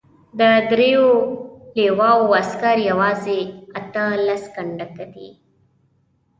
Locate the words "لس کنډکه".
4.27-5.05